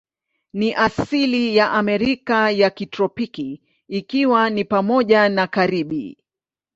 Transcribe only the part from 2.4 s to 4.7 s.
ya kitropiki, ikiwa ni